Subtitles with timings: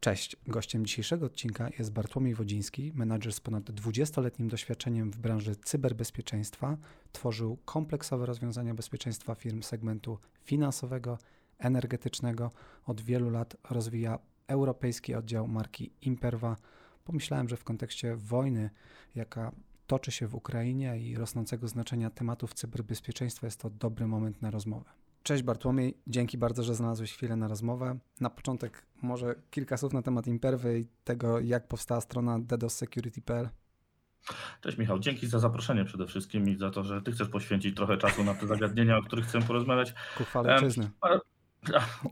[0.00, 0.36] Cześć.
[0.46, 6.76] Gościem dzisiejszego odcinka jest Bartłomiej Wodziński, menadżer z ponad 20-letnim doświadczeniem w branży cyberbezpieczeństwa.
[7.12, 11.18] Tworzył kompleksowe rozwiązania bezpieczeństwa firm segmentu finansowego,
[11.58, 12.50] energetycznego.
[12.86, 16.56] Od wielu lat rozwija europejski oddział marki Imperva.
[17.04, 18.70] Pomyślałem, że w kontekście wojny,
[19.14, 19.52] jaka
[19.86, 24.99] toczy się w Ukrainie i rosnącego znaczenia tematów cyberbezpieczeństwa jest to dobry moment na rozmowę.
[25.22, 27.98] Cześć Bartłomiej, dzięki bardzo, że znalazłeś chwilę na rozmowę.
[28.20, 33.48] Na początek może kilka słów na temat Imperwy i tego, jak powstała strona DDoSsecurity.pl.
[34.60, 37.96] Cześć Michał, dzięki za zaproszenie przede wszystkim i za to, że Ty chcesz poświęcić trochę
[37.96, 39.94] czasu na te zagadnienia, o których chcę porozmawiać.
[40.16, 40.90] Ku chwale ojczyzny.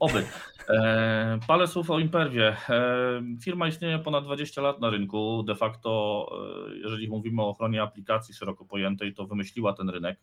[0.00, 0.24] Oby.
[0.68, 2.56] E, parę słów o Imperwie.
[2.68, 5.42] E, firma istnieje ponad 20 lat na rynku.
[5.42, 6.26] De facto,
[6.70, 10.18] e, jeżeli mówimy o ochronie aplikacji szeroko pojętej, to wymyśliła ten rynek.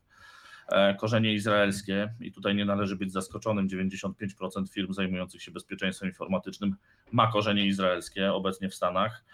[0.67, 3.67] E, korzenie izraelskie i tutaj nie należy być zaskoczonym.
[3.67, 6.75] 95% firm zajmujących się bezpieczeństwem informatycznym
[7.11, 9.25] ma korzenie izraelskie obecnie w Stanach.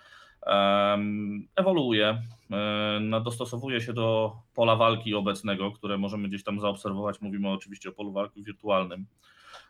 [1.56, 7.22] Ewoluuje, e, dostosowuje się do pola walki obecnego, które możemy gdzieś tam zaobserwować.
[7.22, 9.06] Mówimy oczywiście o polu walki wirtualnym.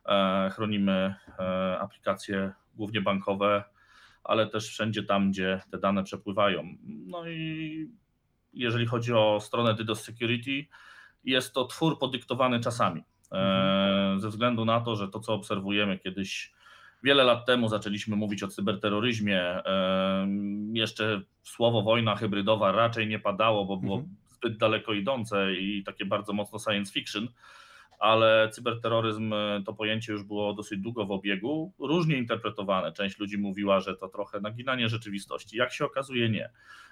[0.05, 1.15] E, chronimy
[1.79, 3.63] aplikacje głównie bankowe,
[4.23, 6.63] ale też wszędzie tam, gdzie te dane przepływają.
[6.83, 7.89] No i
[8.53, 10.65] jeżeli chodzi o stronę DDoS Security,
[11.23, 13.03] jest to twór podyktowany czasami.
[13.31, 14.19] Mhm.
[14.19, 16.53] Ze względu na to, że to, co obserwujemy kiedyś,
[17.03, 19.61] wiele lat temu zaczęliśmy mówić o cyberterroryzmie.
[20.73, 24.15] Jeszcze słowo wojna hybrydowa raczej nie padało, bo było mhm.
[24.29, 27.27] zbyt daleko idące i takie bardzo mocno science fiction
[28.01, 32.91] ale cyberterroryzm e, to pojęcie już było dosyć długo w obiegu, różnie interpretowane.
[32.91, 36.49] Część ludzi mówiła, że to trochę naginanie rzeczywistości, jak się okazuje nie.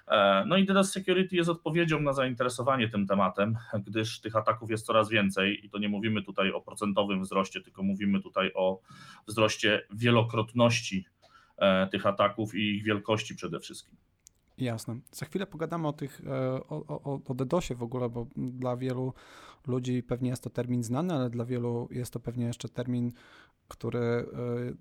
[0.08, 4.86] E, no i DDoS Security jest odpowiedzią na zainteresowanie tym tematem, gdyż tych ataków jest
[4.86, 8.80] coraz więcej i to nie mówimy tutaj o procentowym wzroście, tylko mówimy tutaj o
[9.28, 11.06] wzroście wielokrotności
[11.58, 13.96] e, tych ataków i ich wielkości przede wszystkim.
[14.60, 14.96] Jasne.
[15.12, 16.22] Za chwilę pogadamy o tych,
[16.68, 19.12] o, o, o DDoSie w ogóle, bo dla wielu
[19.66, 23.12] ludzi pewnie jest to termin znany, ale dla wielu jest to pewnie jeszcze termin,
[23.68, 24.26] który e,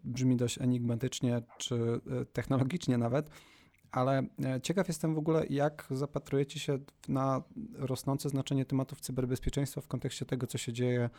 [0.03, 1.75] brzmi dość enigmatycznie czy
[2.21, 3.29] e, technologicznie nawet.
[3.91, 7.43] Ale e, ciekaw jestem w ogóle, jak zapatrujecie się na
[7.77, 11.09] rosnące znaczenie tematów cyberbezpieczeństwa w kontekście tego, co się dzieje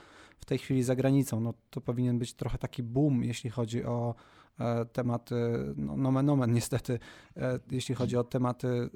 [0.41, 1.41] w tej chwili za granicą.
[1.41, 4.15] No, to powinien być trochę taki boom, jeśli chodzi o E,
[4.93, 5.35] tematy,
[5.77, 6.99] no, nomen omen niestety,
[7.37, 8.89] e, jeśli chodzi o tematy e,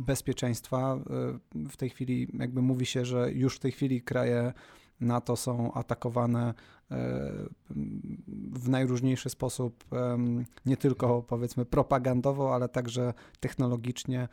[0.00, 0.98] bezpieczeństwa.
[1.54, 4.52] W tej chwili jakby mówi się, że już w tej chwili kraje
[5.00, 6.54] NATO są atakowane
[8.52, 9.84] w najróżniejszy sposób,
[10.66, 14.28] nie tylko powiedzmy propagandowo, ale także technologicznie.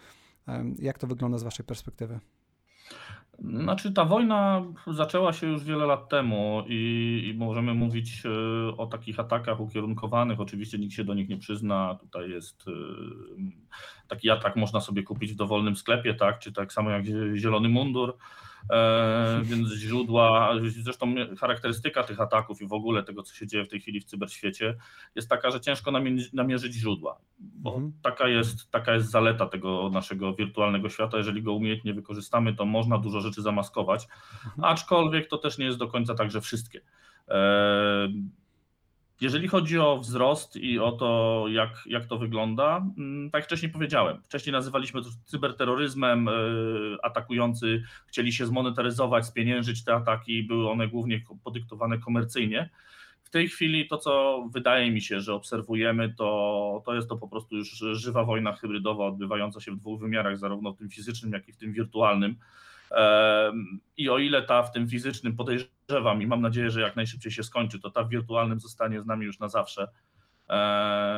[0.79, 2.19] Jak to wygląda z Waszej perspektywy?
[3.39, 8.87] Znaczy, ta wojna zaczęła się już wiele lat temu i, i, możemy mówić e, o
[8.87, 10.39] takich atakach ukierunkowanych.
[10.39, 11.97] Oczywiście nikt się do nich nie przyzna.
[12.01, 12.71] Tutaj jest e,
[14.07, 16.39] taki atak, można sobie kupić w dowolnym sklepie, tak?
[16.39, 17.05] Czy tak samo jak
[17.35, 18.17] zielony mundur.
[18.69, 23.69] E, więc źródła, zresztą charakterystyka tych ataków i w ogóle tego, co się dzieje w
[23.69, 24.75] tej chwili w cyberświecie,
[25.15, 25.91] jest taka, że ciężko
[26.33, 27.93] namierzyć źródła, bo mhm.
[28.01, 31.17] taka, jest, taka jest zaleta tego naszego wirtualnego świata.
[31.17, 34.07] Jeżeli go umiejętnie wykorzystamy, to można dużo rzeczy zamaskować,
[34.45, 34.63] mhm.
[34.63, 36.81] aczkolwiek to też nie jest do końca tak, że wszystkie.
[39.21, 43.71] Jeżeli chodzi o wzrost i o to, jak, jak to wygląda, mm, tak jak wcześniej
[43.71, 46.31] powiedziałem, wcześniej nazywaliśmy to cyberterroryzmem, e,
[47.03, 52.69] atakujący chcieli się zmonetaryzować, spieniężyć te ataki, były one głównie podyktowane komercyjnie.
[53.23, 57.27] W tej chwili to, co wydaje mi się, że obserwujemy, to, to jest to po
[57.27, 61.47] prostu już żywa wojna hybrydowa odbywająca się w dwóch wymiarach, zarówno w tym fizycznym, jak
[61.49, 62.35] i w tym wirtualnym.
[63.97, 67.43] I o ile ta w tym fizycznym podejrzewam i mam nadzieję, że jak najszybciej się
[67.43, 69.87] skończy, to ta w wirtualnym zostanie z nami już na zawsze.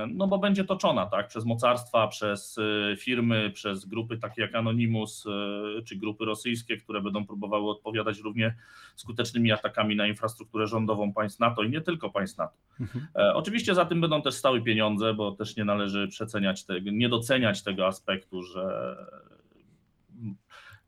[0.08, 5.26] No bo będzie toczona tak, przez mocarstwa, przez y, firmy, przez grupy takie jak Anonymous
[5.26, 8.56] y, czy grupy rosyjskie, które będą próbowały odpowiadać równie
[8.96, 12.58] skutecznymi atakami na infrastrukturę rządową państw NATO i nie tylko państw NATO.
[12.80, 13.08] Mhm.
[13.16, 17.10] E, oczywiście za tym będą też stały pieniądze, bo też nie należy przeceniać tego, nie
[17.10, 18.96] doceniać tego aspektu, że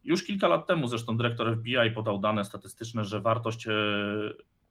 [0.08, 3.72] już kilka lat temu zresztą dyrektor FBI podał dane statystyczne, że wartość e,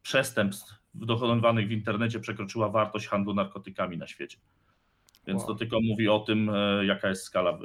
[0.02, 4.38] przestępstw dokonywanych w internecie przekroczyła wartość handlu narkotykami na świecie.
[5.26, 5.48] Więc wow.
[5.48, 7.58] to tylko mówi o tym, e, jaka jest skala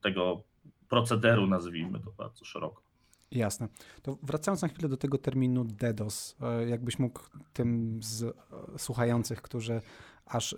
[0.00, 0.42] tego
[0.88, 2.82] procederu, nazwijmy to bardzo szeroko.
[3.30, 3.68] Jasne.
[4.02, 7.20] To wracając na chwilę do tego terminu DDoS, e, jakbyś mógł
[7.52, 8.36] tym z
[8.76, 9.80] słuchających, którzy
[10.26, 10.56] aż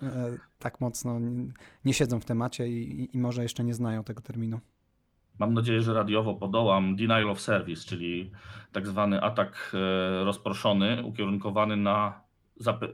[0.59, 1.19] tak mocno
[1.85, 4.59] nie siedzą w temacie i, i może jeszcze nie znają tego terminu
[5.39, 8.31] mam nadzieję, że radiowo podołam, denial of service, czyli
[8.71, 12.27] tak zwany atak e, rozproszony, ukierunkowany na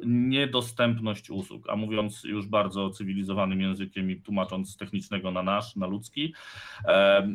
[0.05, 5.87] niedostępność usług, a mówiąc już bardzo cywilizowanym językiem i tłumacząc z technicznego na nasz, na
[5.87, 6.33] ludzki,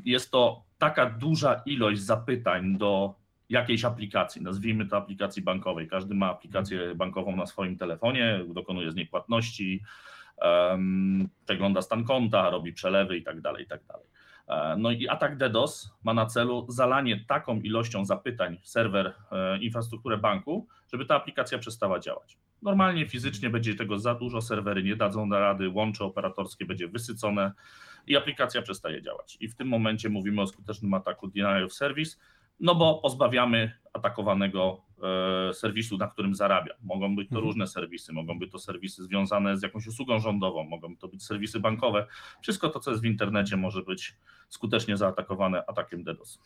[0.04, 3.14] jest to taka duża ilość zapytań do
[3.48, 5.88] jakiejś aplikacji, nazwijmy to aplikacji bankowej.
[5.88, 9.82] Każdy ma aplikację bankową na swoim telefonie, dokonuje z niej płatności,
[11.44, 13.40] przegląda stan konta, robi przelewy i tak
[14.48, 20.18] E, no i atak DDoS ma na celu zalanie taką ilością zapytań serwer, e, infrastrukturę
[20.18, 22.38] banku, żeby ta aplikacja przestała działać.
[22.62, 27.52] Normalnie fizycznie będzie tego za dużo, serwery nie dadzą na rady, łącze operatorskie będzie wysycone
[28.06, 29.36] i aplikacja przestaje działać.
[29.40, 32.16] I w tym momencie mówimy o skutecznym ataku denial of service,
[32.60, 34.87] no bo pozbawiamy atakowanego
[35.52, 36.74] serwisu, na którym zarabia.
[36.82, 37.46] Mogą być to mhm.
[37.46, 41.60] różne serwisy, mogą być to serwisy związane z jakąś usługą rządową, mogą to być serwisy
[41.60, 42.06] bankowe.
[42.42, 44.16] Wszystko to, co jest w internecie, może być
[44.48, 46.38] skutecznie zaatakowane atakiem DDoS.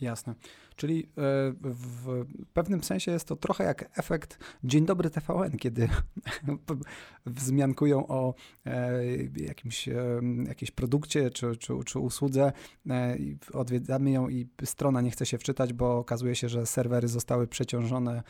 [0.00, 0.34] Jasne.
[0.76, 1.08] Czyli e,
[1.62, 5.88] w pewnym sensie jest to trochę jak efekt Dzień dobry TVN, kiedy
[7.26, 8.34] wzmiankują o
[8.66, 9.02] e,
[9.36, 12.52] jakimś, e, jakimś produkcie czy, czy, czy usłudze,
[13.52, 18.22] odwiedzamy ją i strona nie chce się wczytać, bo okazuje się, że serwery zostały przeciążone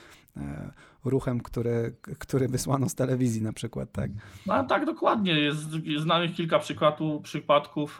[1.05, 4.11] ruchem, który, który wysłano z telewizji na przykład, tak?
[4.47, 5.41] No tak, dokładnie.
[5.41, 5.61] Jest,
[5.99, 7.99] znanych kilka przykładów, przypadków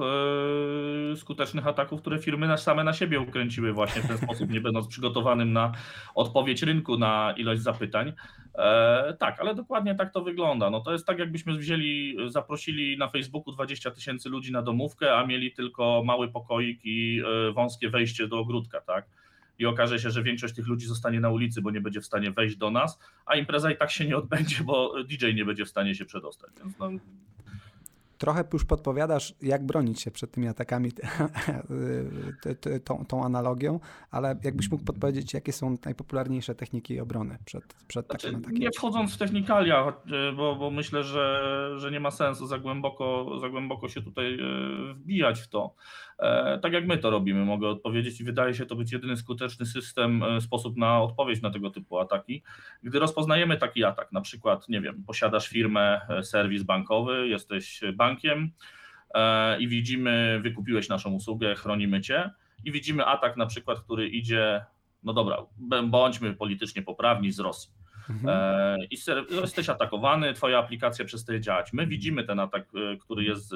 [1.17, 4.87] skutecznych ataków, które firmy same na siebie ukręciły właśnie w ten sposób sposób, nie będąc
[4.87, 5.73] przygotowanym na
[6.15, 8.13] odpowiedź rynku na ilość zapytań.
[8.55, 10.71] E, tak, ale dokładnie tak to wygląda.
[10.71, 15.27] No to jest tak, jakbyśmy wzięli, zaprosili na Facebooku 20 tysięcy ludzi na domówkę, a
[15.27, 19.07] mieli tylko mały pokoik i e, wąskie wejście do ogródka, tak?
[19.59, 22.31] i okaże się, że większość tych ludzi zostanie na ulicy, bo nie będzie w stanie
[22.31, 25.69] wejść do nas, a impreza i tak się nie odbędzie, bo DJ nie będzie w
[25.69, 26.51] stanie się przedostać.
[26.65, 26.91] Więc no,
[28.19, 30.91] trochę już podpowiadasz, jak bronić się przed tymi atakami,
[32.85, 33.81] tą, tą, analogią,
[34.11, 38.59] ale jakbyś mógł podpowiedzieć, jakie są najpopularniejsze techniki obrony przed, przed znaczy, takim atakiem?
[38.59, 39.93] Nie wchodząc w technikalia,
[40.37, 44.95] bo, bo myślę, że, że nie ma sensu za głęboko, za głęboko się tutaj e,
[44.95, 45.75] wbijać w to.
[46.19, 49.67] E, tak jak my to robimy, mogę odpowiedzieć i wydaje się to być jedyny skuteczny
[49.67, 52.43] system, e, sposób na odpowiedź na tego typu ataki.
[52.83, 58.06] Gdy rozpoznajemy taki atak, na przykład, nie wiem, posiadasz firmę, serwis bankowy, jesteś bankiem
[59.59, 62.31] i widzimy, wykupiłeś naszą usługę, chronimy cię
[62.65, 64.65] i widzimy atak na przykład, który idzie,
[65.03, 65.37] no dobra,
[65.85, 67.73] bądźmy politycznie poprawni z Rosji.
[68.11, 68.79] Mhm.
[68.91, 68.97] I
[69.31, 71.73] jesteś atakowany, twoja aplikacja przestaje działać.
[71.73, 72.69] My widzimy ten atak,
[73.01, 73.49] który jest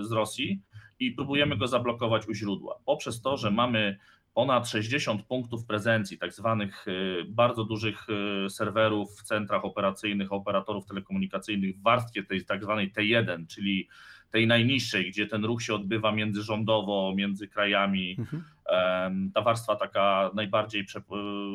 [0.00, 0.62] z Rosji
[1.00, 2.78] i próbujemy go zablokować u źródła.
[2.84, 3.98] Poprzez to, że mamy
[4.38, 8.06] ponad 60 punktów prezencji, tak zwanych y, bardzo dużych
[8.46, 13.88] y, serwerów w centrach operacyjnych operatorów telekomunikacyjnych w warstwie tej tak zwanej T1, czyli
[14.30, 19.32] tej najniższej, gdzie ten ruch się odbywa międzyrządowo, między krajami, mhm.
[19.34, 20.86] ta warstwa taka najbardziej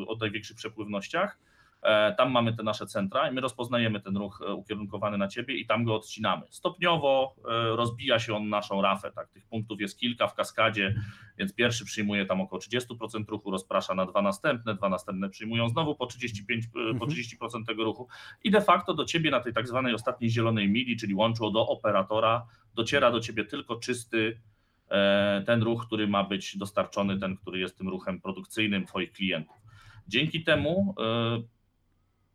[0.08, 1.38] o największych przepływnościach
[2.18, 5.66] tam mamy te nasze centra i my rozpoznajemy ten ruch e, ukierunkowany na ciebie i
[5.66, 6.46] tam go odcinamy.
[6.50, 9.12] Stopniowo e, rozbija się on naszą rafę.
[9.12, 9.30] Tak?
[9.30, 10.96] Tych punktów jest kilka w kaskadzie,
[11.38, 15.96] więc pierwszy przyjmuje tam około 30% ruchu, rozprasza na dwa następne, dwa następne przyjmują znowu
[15.96, 16.66] po 35,
[17.00, 17.66] po 30% mhm.
[17.66, 18.08] tego ruchu
[18.44, 21.68] i de facto do ciebie na tej tak zwanej ostatniej zielonej mili, czyli łączło do
[21.68, 22.46] operatora,
[22.76, 24.42] dociera do ciebie tylko czysty
[25.46, 29.56] ten ruch, który ma być dostarczony, ten, który jest tym ruchem produkcyjnym Twoich klientów.
[30.08, 30.96] Dzięki temu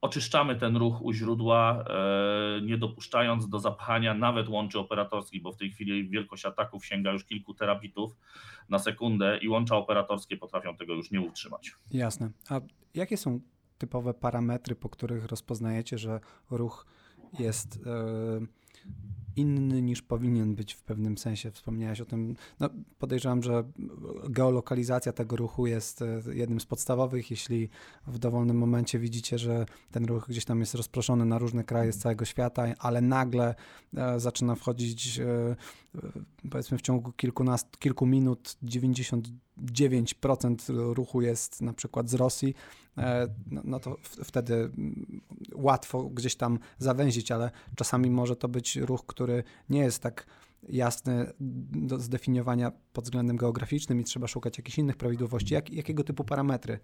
[0.00, 5.56] oczyszczamy ten ruch u źródła, e, nie dopuszczając do zapchania nawet łączy operatorskich, bo w
[5.56, 8.17] tej chwili wielkość ataków sięga już kilku terabitów
[8.69, 11.72] na sekundę i łącza operatorskie potrafią tego już nie utrzymać.
[11.91, 12.31] Jasne.
[12.51, 12.61] A
[12.94, 13.41] jakie są
[13.79, 16.20] typowe parametry, po których rozpoznajecie, że
[16.51, 16.87] ruch
[17.39, 18.46] jest yy
[19.39, 21.51] inny niż powinien być w pewnym sensie.
[21.51, 22.37] Wspomniałeś o tym.
[22.61, 22.69] No,
[22.99, 23.65] podejrzewam, że
[24.29, 27.31] geolokalizacja tego ruchu jest e, jednym z podstawowych.
[27.31, 27.69] Jeśli
[28.07, 31.99] w dowolnym momencie widzicie, że ten ruch gdzieś tam jest rozproszony na różne kraje z
[31.99, 33.55] całego świata, ale nagle
[33.97, 35.57] e, zaczyna wchodzić e,
[36.51, 38.57] powiedzmy w ciągu kilkunastu, kilku minut
[39.65, 42.55] 99% ruchu jest na przykład z Rosji,
[42.98, 44.70] E, no, no to wtedy
[45.55, 50.27] łatwo gdzieś tam zawęzić, ale czasami może to być ruch, który nie jest tak
[50.69, 51.32] jasny
[51.70, 55.55] do zdefiniowania pod względem geograficznym i trzeba szukać jakichś innych prawidłowości.
[55.55, 56.79] Jak, jakiego typu parametry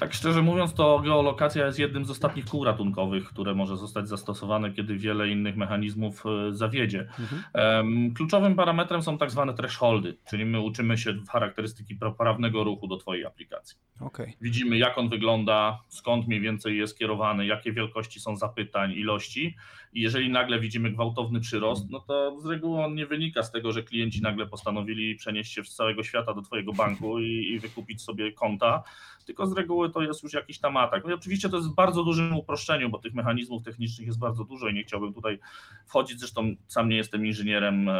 [0.00, 4.72] tak szczerze mówiąc, to geolokacja jest jednym z ostatnich kół ratunkowych, które może zostać zastosowane,
[4.72, 7.00] kiedy wiele innych mechanizmów e, zawiedzie.
[7.00, 8.14] Mhm.
[8.14, 13.24] Kluczowym parametrem są tak zwane thresholdy, czyli my uczymy się charakterystyki prawnego ruchu do Twojej
[13.26, 13.76] aplikacji.
[14.00, 14.32] Okay.
[14.40, 19.56] Widzimy, jak on wygląda, skąd mniej więcej jest kierowany, jakie wielkości są zapytań, ilości.
[19.92, 23.72] I jeżeli nagle widzimy gwałtowny przyrost, no to z reguły on nie wynika z tego,
[23.72, 28.02] że klienci nagle postanowili przenieść się z całego świata do Twojego banku i, i wykupić
[28.02, 28.82] sobie konta,
[29.24, 31.04] tylko z reguły to jest już jakiś tam atak.
[31.04, 34.44] No i oczywiście to jest w bardzo dużym uproszczeniu, bo tych mechanizmów technicznych jest bardzo
[34.44, 35.38] dużo i nie chciałbym tutaj
[35.86, 37.90] wchodzić, zresztą sam nie jestem inżynierem,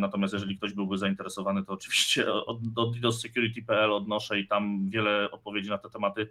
[0.00, 5.70] natomiast jeżeli ktoś byłby zainteresowany, to oczywiście od, do DDoSsecurity.pl odnoszę i tam wiele odpowiedzi
[5.70, 6.28] na te tematy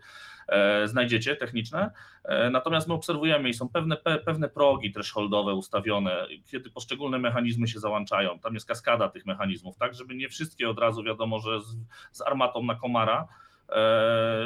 [0.85, 1.91] znajdziecie techniczne.
[2.51, 8.39] Natomiast my obserwujemy i są pewne, pewne progi thresholdowe ustawione, kiedy poszczególne mechanizmy się załączają.
[8.39, 11.75] Tam jest kaskada tych mechanizmów, tak, żeby nie wszystkie od razu wiadomo, że z,
[12.11, 13.27] z armatą na komara, e,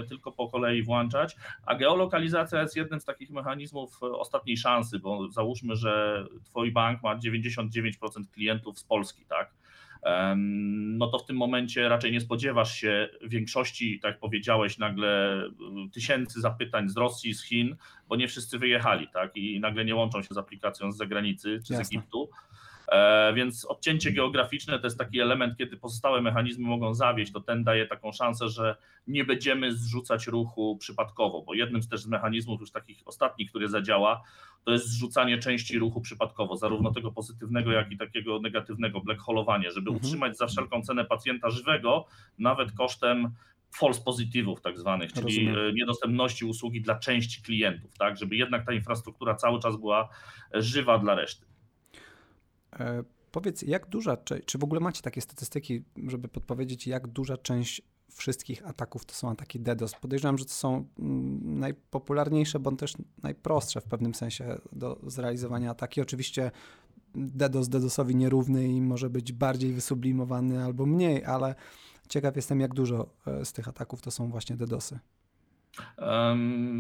[0.10, 1.36] tylko po kolei włączać.
[1.66, 7.16] A geolokalizacja jest jednym z takich mechanizmów ostatniej szansy, bo załóżmy, że Twój bank ma
[7.16, 7.94] 99%
[8.34, 9.54] klientów z Polski, tak?
[10.74, 15.44] no to w tym momencie raczej nie spodziewasz się większości, tak jak powiedziałeś, nagle
[15.94, 17.76] tysięcy zapytań z Rosji, z Chin,
[18.08, 19.38] bo nie wszyscy wyjechali, tak?
[19.38, 21.86] I nagle nie łączą się z aplikacją z zagranicy czy Jasne.
[21.86, 22.30] z Egiptu.
[22.92, 27.64] E, więc odcięcie geograficzne to jest taki element, kiedy pozostałe mechanizmy mogą zawieść, to ten
[27.64, 28.76] daje taką szansę, że
[29.08, 33.70] nie będziemy zrzucać ruchu przypadkowo, bo jednym z też z mechanizmów już takich ostatnich, który
[33.70, 34.22] zadziała,
[34.66, 39.72] to jest zrzucanie części ruchu przypadkowo, zarówno tego pozytywnego, jak i takiego negatywnego, black holowanie,
[39.72, 39.98] żeby mhm.
[40.06, 42.06] utrzymać za wszelką cenę pacjenta żywego,
[42.40, 43.30] nawet kosztem
[43.76, 45.70] false pozytywów tak zwanych, czyli Rozumiem.
[45.70, 50.10] E, niedostępności usługi dla części klientów, tak, żeby jednak ta infrastruktura cały czas była
[50.54, 51.51] żywa dla reszty.
[52.80, 57.38] E, powiedz, jak duża, czy, czy w ogóle macie takie statystyki, żeby podpowiedzieć, jak duża
[57.38, 59.94] część wszystkich ataków to są ataki DDoS?
[60.02, 66.02] Podejrzewam, że to są mm, najpopularniejsze, bądź też najprostsze w pewnym sensie do zrealizowania ataki.
[66.02, 66.52] Oczywiście
[67.16, 71.56] DDoS DDoSowi nierówny i może być bardziej wysublimowany albo mniej, ale
[72.10, 75.00] ciekaw jestem, jak dużo e, z tych ataków to są właśnie DDoSy.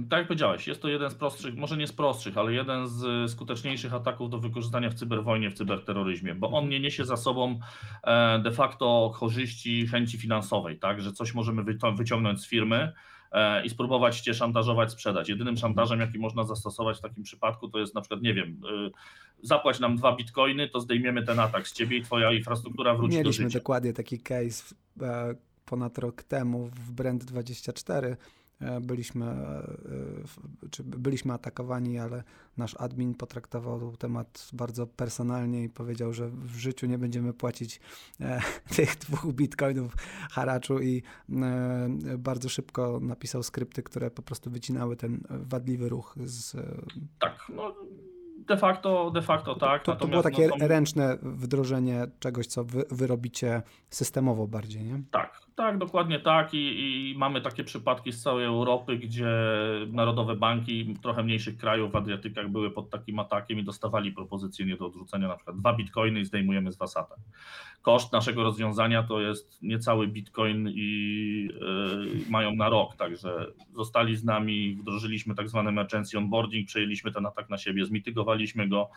[0.09, 3.31] Tak jak powiedziałeś, jest to jeden z prostszych, może nie z prostszych, ale jeden z
[3.31, 7.59] skuteczniejszych ataków do wykorzystania w cyberwojnie, w cyberterroryzmie, bo on nie niesie za sobą
[8.03, 11.63] e, de facto korzyści, chęci finansowej, tak, że coś możemy
[11.97, 12.93] wyciągnąć z firmy
[13.31, 15.29] e, i spróbować cię szantażować, sprzedać.
[15.29, 18.89] Jedynym szantażem, jaki można zastosować w takim przypadku, to jest na przykład, nie wiem, e,
[19.41, 23.23] zapłać nam dwa bitcoiny, to zdejmiemy ten atak z ciebie i twoja infrastruktura wróci Mieliśmy
[23.23, 23.43] do życia.
[23.43, 24.75] Mieliśmy dokładnie taki case
[25.65, 28.15] ponad rok temu w Brand24, E,
[28.81, 32.23] byliśmy, e, czy byliśmy atakowani, ale
[32.57, 37.79] nasz admin potraktował temat bardzo personalnie i powiedział, że w życiu nie będziemy płacić
[38.19, 38.41] e,
[38.75, 39.95] tych dwóch bitcoinów
[40.31, 41.03] haraczu i
[42.17, 46.57] bardzo szybko napisał skrypty, które po prostu wycinały ten wadliwy ruch z...
[47.19, 47.75] Tak, no
[48.47, 49.83] de facto, de facto tak.
[49.83, 50.67] To, to było takie no, są...
[50.67, 55.01] ręczne wdrożenie czegoś, co wy, wy robicie systemowo bardziej, nie?
[55.11, 56.53] Tak, tak, dokładnie tak.
[56.53, 56.57] I,
[57.11, 59.27] I, mamy takie przypadki z całej Europy, gdzie
[59.87, 64.77] narodowe banki trochę mniejszych krajów w Adriatykach były pod takim atakiem i dostawali propozycję nie
[64.77, 67.19] do odrzucenia, na przykład dwa bitcoiny i zdejmujemy z was atak.
[67.81, 71.49] Koszt naszego rozwiązania to jest niecały bitcoin i
[72.23, 77.25] yy, mają na rok, także zostali z nami, wdrożyliśmy tak zwany emergency onboarding, przejęliśmy ten
[77.25, 78.30] atak na siebie, zmitygowaliśmy
[78.69, 78.89] go,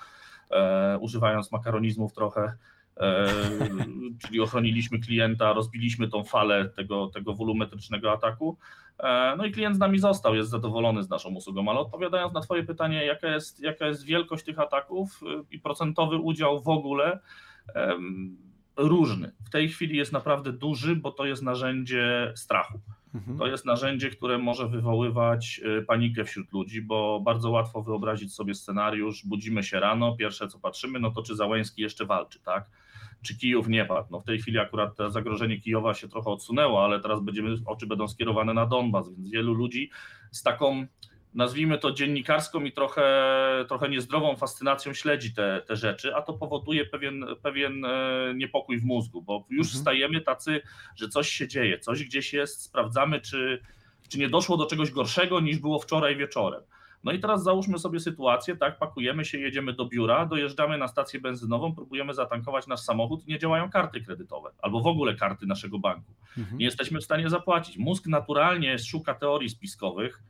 [0.50, 2.52] yy, używając makaronizmów trochę
[2.96, 3.26] E,
[4.22, 8.58] czyli ochroniliśmy klienta, rozbiliśmy tą falę tego, tego wolumetrycznego ataku.
[8.98, 12.40] E, no i klient z nami został, jest zadowolony z naszą usługą, ale odpowiadając na
[12.40, 17.18] Twoje pytanie, jaka jest, jaka jest wielkość tych ataków e, i procentowy udział w ogóle,
[18.76, 19.32] różny.
[19.46, 22.80] W tej chwili jest naprawdę duży, bo to jest narzędzie strachu.
[23.14, 23.38] Mhm.
[23.38, 29.26] To jest narzędzie, które może wywoływać panikę wśród ludzi, bo bardzo łatwo wyobrazić sobie scenariusz,
[29.26, 32.70] budzimy się rano, pierwsze co patrzymy, no to czy Załęski jeszcze walczy, tak?
[33.24, 34.08] czy Kijów nie padł.
[34.10, 38.08] No w tej chwili akurat zagrożenie Kijowa się trochę odsunęło, ale teraz będziemy, oczy będą
[38.08, 39.90] skierowane na Donbas, więc wielu ludzi
[40.30, 40.86] z taką
[41.34, 43.04] nazwijmy to dziennikarską i trochę,
[43.68, 48.84] trochę niezdrową fascynacją śledzi te, te rzeczy, a to powoduje pewien, pewien e, niepokój w
[48.84, 49.82] mózgu, bo już mhm.
[49.82, 50.60] stajemy tacy,
[50.96, 53.60] że coś się dzieje, coś gdzieś jest, sprawdzamy, czy,
[54.08, 56.62] czy nie doszło do czegoś gorszego niż było wczoraj wieczorem.
[57.04, 61.20] No i teraz załóżmy sobie sytuację, tak, pakujemy się, jedziemy do biura, dojeżdżamy na stację
[61.20, 66.12] benzynową, próbujemy zatankować nasz samochód nie działają karty kredytowe, albo w ogóle karty naszego banku.
[66.38, 66.58] Mhm.
[66.58, 67.78] Nie jesteśmy w stanie zapłacić.
[67.78, 70.22] Mózg naturalnie szuka teorii spiskowych,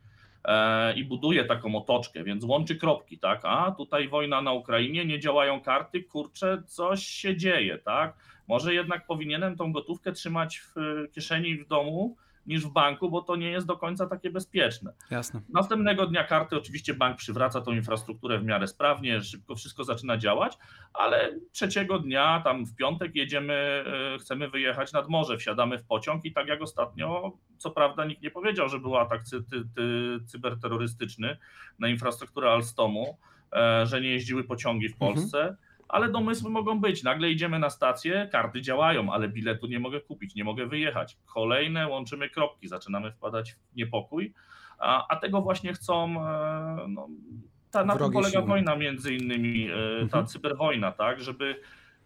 [0.95, 3.41] i buduje taką otoczkę, więc łączy kropki, tak?
[3.43, 8.17] A tutaj wojna na Ukrainie, nie działają karty, kurczę, coś się dzieje, tak?
[8.47, 10.73] Może jednak powinienem tą gotówkę trzymać w
[11.11, 12.15] kieszeni w domu,
[12.47, 14.93] niż w banku, bo to nie jest do końca takie bezpieczne.
[15.11, 15.41] Jasne.
[15.49, 20.57] Następnego dnia karty oczywiście bank przywraca tą infrastrukturę w miarę sprawnie, szybko wszystko zaczyna działać,
[20.93, 23.83] ale trzeciego dnia, tam w piątek jedziemy,
[24.13, 28.21] e, chcemy wyjechać nad morze, wsiadamy w pociąg i tak jak ostatnio, co prawda nikt
[28.21, 31.37] nie powiedział, że był atak cy, ty, ty, cyberterrorystyczny
[31.79, 33.17] na infrastrukturę Alstomu,
[33.53, 35.13] e, że nie jeździły pociągi w mhm.
[35.13, 37.03] Polsce, mhm ale domysły mogą być.
[37.03, 41.17] Nagle idziemy na stację, karty działają, ale biletu nie mogę kupić, nie mogę wyjechać.
[41.25, 44.33] Kolejne łączymy kropki, zaczynamy wpadać w niepokój,
[44.79, 46.27] a, a tego właśnie chcą.
[46.27, 47.07] E, no,
[47.71, 48.45] ta, na tym polega siły.
[48.45, 50.27] wojna, między innymi e, ta mhm.
[50.27, 51.61] cyberwojna, tak, żeby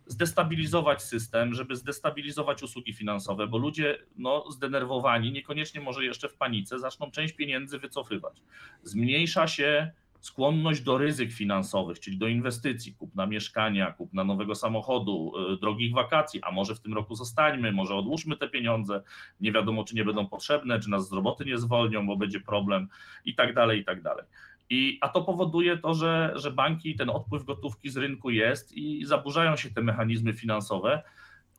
[0.06, 6.80] zdestabilizować system, żeby zdestabilizować usługi finansowe, bo ludzie no, zdenerwowani, niekoniecznie może jeszcze w panice,
[6.80, 8.42] zaczną część pieniędzy wycofywać.
[8.84, 15.58] Zmniejsza się skłonność do ryzyk finansowych, czyli do inwestycji, kupna mieszkania, kupna nowego samochodu, y,
[15.58, 19.02] drogich wakacji, a może w tym roku zostańmy, może odłóżmy te pieniądze,
[19.42, 22.88] nie wiadomo czy nie będą potrzebne, czy nas z roboty nie zwolnią, bo będzie problem
[23.26, 24.26] i tak dalej, i tak dalej.
[24.70, 29.06] I, a to powoduje to, że, że banki, ten odpływ gotówki z rynku jest i
[29.06, 31.04] zaburzają się te mechanizmy finansowe.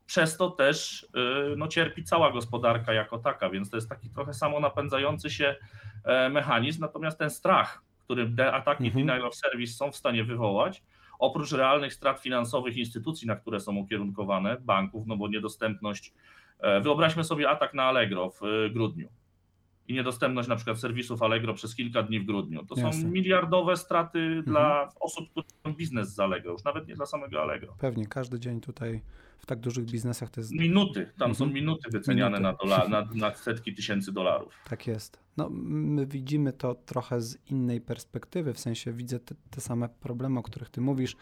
[0.07, 1.03] Przez to też
[1.53, 5.57] y, no, cierpi cała gospodarka jako taka, więc to jest taki trochę samo napędzający się
[6.05, 6.81] e, mechanizm.
[6.81, 9.07] Natomiast ten strach, który te ataki mhm.
[9.07, 10.83] denial of service są w stanie wywołać,
[11.19, 16.15] oprócz realnych strat finansowych instytucji, na które są ukierunkowane, banków, no bo niedostępność.
[16.61, 19.09] E, wyobraźmy sobie atak na Allegro w e, grudniu
[19.89, 22.67] i niedostępność na przykład serwisów Allegro przez kilka dni w grudniu.
[22.67, 23.03] To Jasne.
[23.03, 24.43] są miliardowe straty mhm.
[24.43, 27.75] dla osób, które mają biznes z Allegro, już nawet nie dla samego Allegro.
[27.79, 29.03] Pewnie, każdy dzień tutaj
[29.41, 30.53] w tak dużych biznesach to jest...
[30.53, 31.35] Minuty, tam mhm.
[31.35, 32.43] są minuty wyceniane minuty.
[32.43, 34.55] Na, dola, na, na setki tysięcy dolarów.
[34.69, 35.19] Tak jest.
[35.37, 40.41] No, my widzimy to trochę z innej perspektywy, w sensie widzę te, te same problemy,
[40.41, 41.17] o których ty mówisz,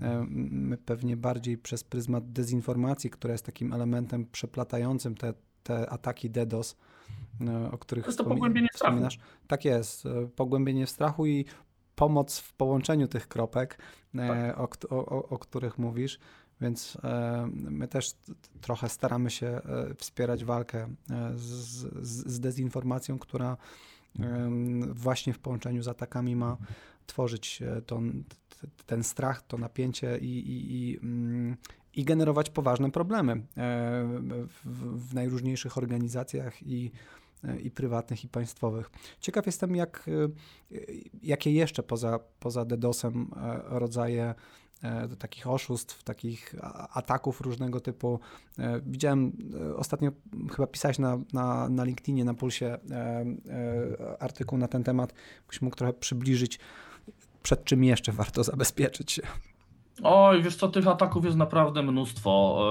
[0.00, 6.30] e, my pewnie bardziej przez pryzmat dezinformacji, która jest takim elementem przeplatającym te, te ataki
[6.30, 6.76] DDoS,
[7.40, 9.14] e, o których to jest to pogłębienie wspominasz.
[9.14, 9.32] Strachu.
[9.46, 11.44] Tak jest, e, pogłębienie strachu i
[11.94, 13.78] pomoc w połączeniu tych kropek,
[14.16, 14.60] tak.
[14.60, 16.18] o, o, o, których mówisz.
[16.62, 16.98] Więc
[17.54, 18.14] my też
[18.60, 19.60] trochę staramy się
[19.96, 20.88] wspierać walkę
[21.34, 21.46] z,
[22.06, 23.56] z, dezinformacją, która
[24.92, 26.56] właśnie w połączeniu z atakami ma
[27.06, 28.24] tworzyć ton,
[28.86, 31.56] ten strach, to napięcie i, i, i, mm,
[31.94, 33.42] i generować poważne problemy e,
[34.64, 36.90] w, w najróżniejszych organizacjach i,
[37.62, 38.90] i prywatnych, i państwowych.
[39.20, 40.08] Ciekaw jestem, jak,
[40.72, 40.76] e,
[41.22, 44.34] jakie jeszcze poza, poza DDoS-em e, rodzaje
[45.08, 46.54] do takich oszustw, takich
[46.94, 48.20] ataków różnego typu.
[48.82, 49.32] Widziałem
[49.76, 50.10] ostatnio,
[50.56, 52.78] chyba pisałeś na, na, na LinkedInie, na Pulsie
[54.20, 55.14] artykuł na ten temat.
[55.48, 56.58] Byś mógł trochę przybliżyć,
[57.42, 59.22] przed czym jeszcze warto zabezpieczyć się.
[60.02, 62.64] Oj, wiesz co, tych ataków jest naprawdę mnóstwo.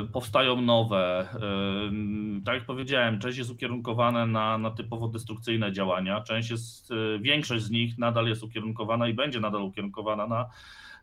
[0.00, 1.28] Yy, powstają nowe.
[1.34, 7.18] Yy, tak jak powiedziałem, część jest ukierunkowana na, na typowo destrukcyjne działania, część jest, yy,
[7.22, 10.50] większość z nich nadal jest ukierunkowana i będzie nadal ukierunkowana na,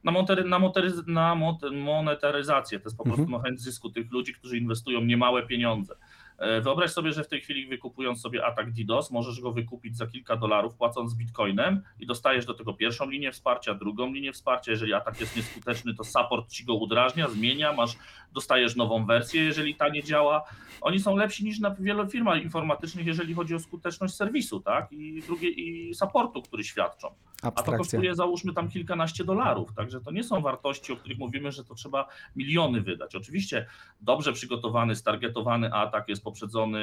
[0.03, 1.35] na, monery, na, monetyz, na
[1.71, 2.79] monetaryzację.
[2.79, 3.43] To jest po prostu mhm.
[3.43, 5.95] chęć zysku tych ludzi, którzy inwestują niemałe pieniądze.
[6.37, 10.07] E, wyobraź sobie, że w tej chwili wykupując sobie atak DDoS, możesz go wykupić za
[10.07, 14.71] kilka dolarów, płacąc bitcoinem i dostajesz do tego pierwszą linię wsparcia, drugą linię wsparcia.
[14.71, 17.97] Jeżeli atak jest nieskuteczny, to support ci go udrażnia, zmienia, masz,
[18.33, 20.43] dostajesz nową wersję, jeżeli ta nie działa.
[20.81, 24.91] Oni są lepsi niż na wielu firmach informatycznych, jeżeli chodzi o skuteczność serwisu, tak?
[24.91, 27.15] I drugie i supportu, który świadczą.
[27.41, 31.51] A to kosztuje załóżmy tam kilkanaście dolarów, także to nie są wartości, o których mówimy,
[31.51, 33.15] że to trzeba miliony wydać.
[33.15, 33.65] Oczywiście
[34.01, 36.79] dobrze przygotowany, stargetowany atak jest poprzedzony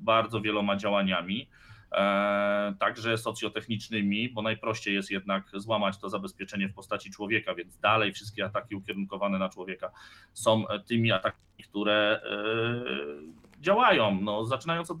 [0.00, 1.48] bardzo wieloma działaniami,
[1.92, 8.12] e, także socjotechnicznymi, bo najprościej jest jednak złamać to zabezpieczenie w postaci człowieka, więc dalej
[8.12, 9.90] wszystkie ataki ukierunkowane na człowieka
[10.32, 14.20] są tymi atakami, które e, działają.
[14.20, 14.98] No, zaczynając od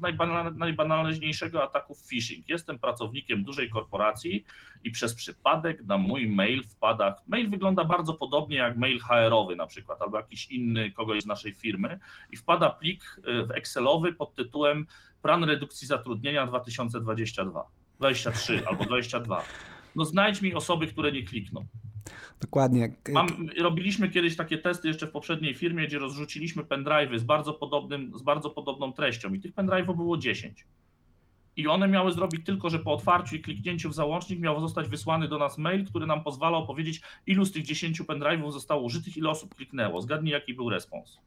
[0.56, 2.48] najbanalniejszego ataku phishing.
[2.48, 4.44] Jestem pracownikiem dużej korporacji
[4.84, 7.16] i przez przypadek na mój mail wpada.
[7.26, 11.54] Mail wygląda bardzo podobnie jak mail HR-owy na przykład, albo jakiś inny kogoś z naszej
[11.54, 12.00] firmy
[12.32, 14.86] i wpada plik y, w Excelowy pod tytułem
[15.22, 17.64] Plan redukcji zatrudnienia 2022,
[17.98, 19.42] 23 albo 22.
[19.96, 21.66] No znajdź mi osoby, które nie klikną.
[22.40, 22.92] Dokładnie.
[23.12, 23.28] Mam,
[23.60, 28.22] robiliśmy kiedyś takie testy jeszcze w poprzedniej firmie, gdzie rozrzuciliśmy pendrive'y z bardzo, podobnym, z
[28.22, 30.66] bardzo podobną treścią i tych pendrive'ów było 10.
[31.56, 35.28] I one miały zrobić tylko, że po otwarciu i kliknięciu w załącznik miał zostać wysłany
[35.28, 39.30] do nas mail, który nam pozwalał powiedzieć, ilu z tych 10 pendrive'ów zostało użytych, ile
[39.30, 40.02] osób kliknęło.
[40.02, 41.18] Zgadnij, jaki był respons.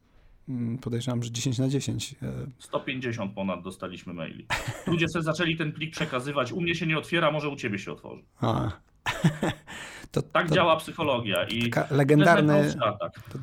[0.48, 2.14] Mm, podejrzewam, że 10 na 10.
[2.58, 3.34] 150 e.
[3.34, 4.46] ponad dostaliśmy maili.
[4.86, 6.52] Ludzie sobie zaczęli ten plik przekazywać.
[6.52, 8.22] U mnie się nie otwiera, może u ciebie się otworzy.
[8.40, 8.70] A.
[10.12, 11.44] To, tak to działa psychologia.
[11.44, 12.74] I legendarny,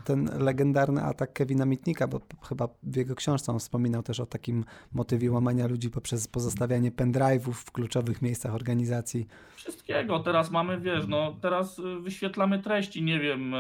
[0.06, 4.66] ten legendarny atak Kevina Mitnika, bo chyba w jego książce on wspominał też o takim
[4.94, 9.28] motywie łamania ludzi poprzez pozostawianie pendrive'ów w kluczowych miejscach organizacji.
[9.56, 10.20] Wszystkiego.
[10.20, 13.58] Teraz mamy, wiesz, no teraz y, wyświetlamy treści, nie wiem, y,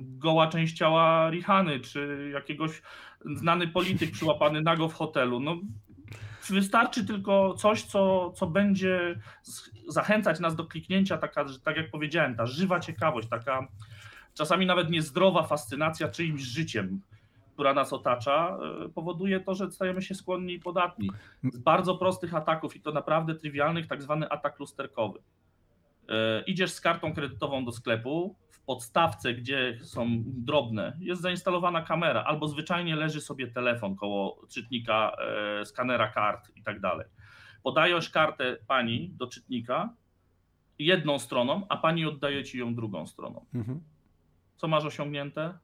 [0.00, 2.82] goła część ciała Rihany, czy jakiegoś
[3.36, 5.40] znany polityk przyłapany nago w hotelu.
[5.40, 5.56] No
[6.50, 9.20] Wystarczy tylko coś, co, co będzie
[9.88, 13.68] zachęcać nas do kliknięcia, taka, tak jak powiedziałem, ta żywa ciekawość, taka
[14.34, 17.00] czasami nawet niezdrowa fascynacja czyimś życiem,
[17.52, 21.10] która nas otacza, e, powoduje to, że stajemy się skłonni i podatni.
[21.52, 25.18] Z bardzo prostych ataków i to naprawdę trywialnych, tak zwany atak lusterkowy.
[26.08, 32.48] E, idziesz z kartą kredytową do sklepu, podstawce, gdzie są drobne, jest zainstalowana kamera, albo
[32.48, 35.16] zwyczajnie leży sobie telefon koło czytnika,
[35.60, 37.06] e, skanera kart i tak dalej.
[37.62, 39.94] Podajesz kartę pani do czytnika
[40.78, 43.46] jedną stroną, a pani oddaje ci ją drugą stroną.
[43.54, 43.80] Mhm.
[44.56, 45.58] Co masz osiągnięte?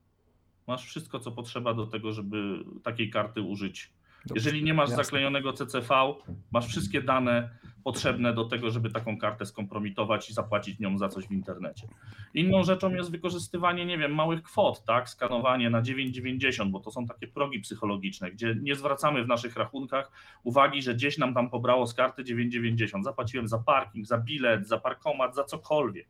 [0.67, 3.93] Masz wszystko, co potrzeba do tego, żeby takiej karty użyć.
[4.35, 5.05] Jeżeli nie masz jasne.
[5.05, 6.15] zaklejonego CCV,
[6.51, 7.51] masz wszystkie dane
[7.85, 11.89] potrzebne do tego, żeby taką kartę skompromitować i zapłacić nią za coś w internecie.
[12.35, 17.07] Inną rzeczą jest wykorzystywanie, nie wiem, małych kwot, tak, skanowanie na 9,90, bo to są
[17.07, 21.87] takie progi psychologiczne, gdzie nie zwracamy w naszych rachunkach uwagi, że gdzieś nam tam pobrało
[21.87, 23.03] z karty 9,90.
[23.03, 26.09] Zapłaciłem za parking, za bilet, za parkomat, za cokolwiek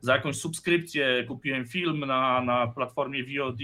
[0.00, 3.58] za jakąś subskrypcję kupiłem film na, na platformie VOD,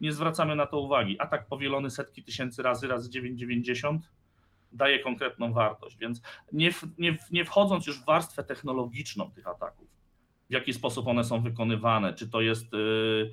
[0.00, 1.20] nie zwracamy na to uwagi.
[1.20, 3.98] Atak powielony setki tysięcy razy, razy 9,90
[4.72, 9.88] daje konkretną wartość, więc nie, nie, nie wchodząc już w warstwę technologiczną tych ataków,
[10.50, 12.72] w jaki sposób one są wykonywane, czy to jest...
[12.72, 13.30] Yy,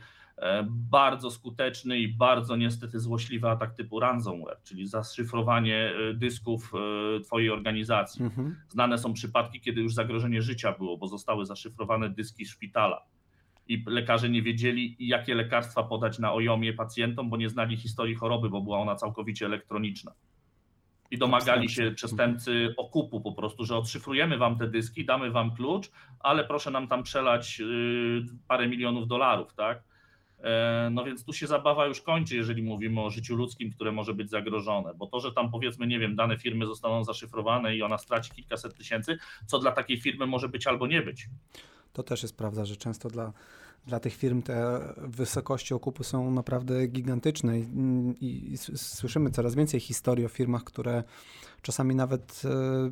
[0.69, 6.71] bardzo skuteczny i bardzo niestety złośliwy atak typu ransomware, czyli zaszyfrowanie e, dysków
[7.17, 8.25] e, Twojej organizacji.
[8.25, 8.55] Mhm.
[8.69, 13.05] Znane są przypadki, kiedy już zagrożenie życia było, bo zostały zaszyfrowane dyski szpitala
[13.67, 18.49] i lekarze nie wiedzieli, jakie lekarstwa podać na ojomie pacjentom, bo nie znali historii choroby,
[18.49, 20.11] bo była ona całkowicie elektroniczna.
[21.11, 25.91] I domagali się przestępcy okupu po prostu, że odszyfrujemy wam te dyski, damy wam klucz,
[26.19, 27.61] ale proszę nam tam przelać
[28.47, 29.83] parę milionów dolarów, tak?
[30.43, 34.13] E, no więc tu się zabawa już kończy, jeżeli mówimy o życiu ludzkim, które może
[34.13, 37.97] być zagrożone, bo to, że tam powiedzmy, nie wiem, dane firmy zostaną zaszyfrowane i ona
[37.97, 41.27] straci kilkaset tysięcy, co dla takiej firmy może być albo nie być.
[41.93, 43.33] To też jest prawda, że często dla,
[43.87, 47.63] dla tych firm te wysokości okupu są naprawdę gigantyczne i,
[48.21, 51.03] i, i słyszymy coraz więcej historii o firmach, które
[51.61, 52.89] czasami nawet e,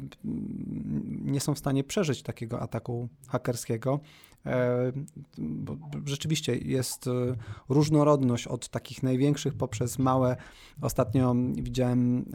[1.22, 4.00] nie są w stanie przeżyć takiego ataku hakerskiego
[4.46, 4.92] E,
[5.38, 7.12] bo rzeczywiście jest e,
[7.70, 10.36] różnorodność od takich największych poprzez małe.
[10.82, 12.26] Ostatnio widziałem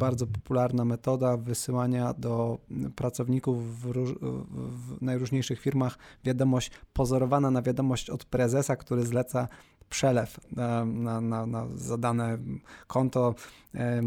[0.00, 2.58] bardzo popularna metoda wysyłania do
[2.96, 9.48] pracowników w, róż, w, najróżniejszych firmach wiadomość pozorowana na wiadomość od prezesa, który zleca
[9.88, 12.38] przelew na, na, na, na zadane
[12.86, 13.34] konto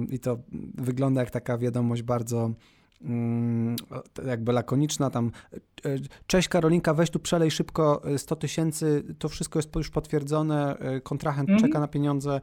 [0.09, 0.37] i to
[0.77, 2.51] wygląda jak taka wiadomość bardzo
[4.27, 5.31] jakby lakoniczna tam
[5.85, 5.95] e,
[6.27, 11.01] cześć Karolinka, weź tu przelej szybko 100 e, tysięcy, to wszystko jest już potwierdzone, e,
[11.01, 11.61] kontrahent mm.
[11.61, 12.41] czeka na pieniądze,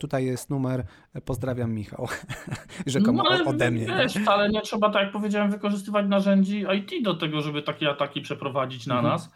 [0.00, 0.84] tutaj jest numer,
[1.24, 2.08] pozdrawiam Michał,
[2.86, 3.86] rzekomo no, ode mnie.
[3.86, 8.20] Wiesz, ale nie trzeba, tak jak powiedziałem, wykorzystywać narzędzi IT do tego, żeby takie ataki
[8.20, 9.10] przeprowadzić na mm.
[9.12, 9.30] nas.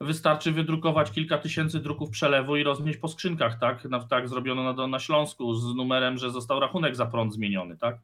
[0.00, 3.84] Wystarczy wydrukować kilka tysięcy druków przelewu i roznieść po skrzynkach, tak?
[3.84, 7.96] Na, tak zrobiono na, na Śląsku z numerem, że został rachunek za prąd zmieniony, tak?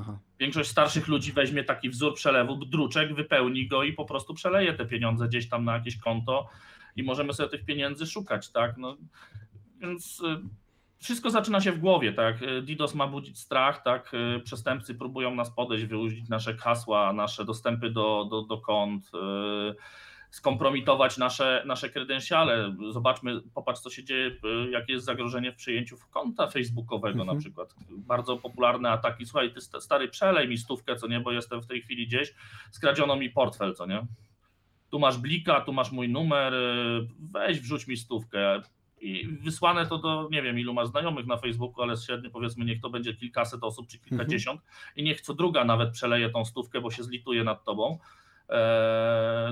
[0.00, 0.18] Aha.
[0.38, 4.86] Większość starszych ludzi weźmie taki wzór przelewu, druczek, wypełni go i po prostu przeleje te
[4.86, 6.48] pieniądze gdzieś tam na jakieś konto
[6.96, 8.76] i możemy sobie tych pieniędzy szukać, tak?
[8.78, 8.96] No,
[9.80, 10.40] więc y,
[10.98, 12.36] wszystko zaczyna się w głowie, tak?
[12.62, 14.14] DDoS ma budzić strach, tak?
[14.14, 19.10] Y, przestępcy próbują nas podejść, wyłudzić nasze hasła, nasze dostępy do, do, do kont.
[19.14, 19.74] Yy,
[20.32, 22.76] skompromitować nasze, nasze kredensiale.
[22.90, 27.36] Zobaczmy, popatrz, co się dzieje, y, jakie jest zagrożenie w przyjęciu konta facebookowego mhm.
[27.36, 27.74] na przykład.
[27.90, 29.26] Bardzo popularne ataki.
[29.26, 32.34] Słuchaj, ty stary, przelej mi stówkę, co nie, bo jestem w tej chwili gdzieś,
[32.70, 34.06] skradziono mi portfel, co nie.
[34.90, 38.60] Tu masz blika, tu masz mój numer, y, weź wrzuć mi stówkę.
[39.00, 42.80] I wysłane to do, nie wiem, ilu masz znajomych na Facebooku, ale średnio powiedzmy, niech
[42.80, 44.92] to będzie kilkaset osób czy kilkadziesiąt mhm.
[44.96, 48.21] i niech co druga nawet przeleje tą stówkę, bo się zlituje nad tobą E,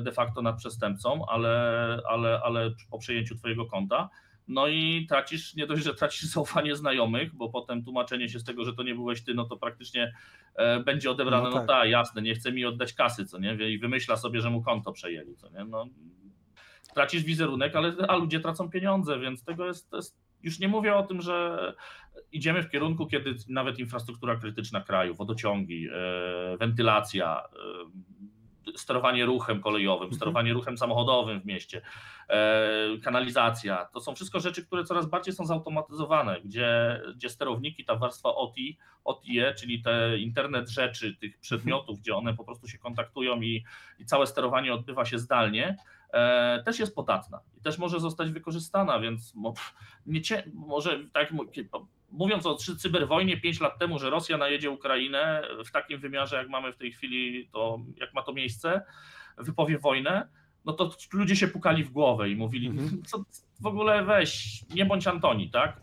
[0.02, 4.08] de facto nad przestępcą, ale, ale, ale po przejęciu Twojego konta.
[4.48, 8.64] No i tracisz, nie dość, że tracisz zaufanie znajomych, bo potem tłumaczenie się z tego,
[8.64, 10.12] że to nie byłeś ty, no to praktycznie
[10.54, 11.62] e, będzie odebrane, no, tak.
[11.62, 14.62] no tak, jasne, nie chce mi oddać kasy, co nie, i wymyśla sobie, że mu
[14.62, 15.86] konto przejęli, co nie, no
[16.94, 21.02] tracisz wizerunek, ale a ludzie tracą pieniądze, więc tego jest, jest już nie mówię o
[21.02, 21.58] tym, że
[22.32, 27.42] idziemy w kierunku, kiedy nawet infrastruktura krytyczna kraju, wodociągi, e, wentylacja,
[28.76, 30.16] sterowanie ruchem kolejowym, mhm.
[30.16, 31.82] sterowanie ruchem samochodowym w mieście,
[32.28, 33.84] e, kanalizacja.
[33.92, 38.78] To są wszystko rzeczy, które coraz bardziej są zautomatyzowane, gdzie, gdzie sterowniki, ta warstwa OTI,
[39.04, 43.64] OTIE, czyli te internet rzeczy, tych przedmiotów, gdzie one po prostu się kontaktują i,
[43.98, 45.76] i całe sterowanie odbywa się zdalnie,
[46.12, 49.34] e, też jest podatna i też może zostać wykorzystana, więc
[50.06, 51.32] nie, może tak
[52.12, 56.72] mówiąc o cyberwojnie 5 lat temu, że Rosja najedzie Ukrainę w takim wymiarze, jak mamy
[56.72, 58.82] w tej chwili, to jak ma to miejsce,
[59.38, 60.28] wypowie wojnę,
[60.64, 63.02] no to ludzie się pukali w głowę i mówili, mhm.
[63.02, 63.24] co
[63.60, 65.80] w ogóle weź, nie bądź Antoni, tak?